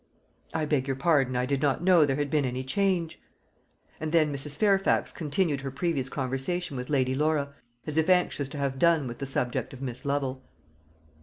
[0.51, 1.35] "I beg your pardon.
[1.35, 3.21] I did not know there had been any change."
[3.99, 4.57] And then Mrs.
[4.57, 7.53] Fairfax continued her previous conversation with Lady Laura,
[7.85, 10.41] as if anxious to have done with the subject of Miss Lovel.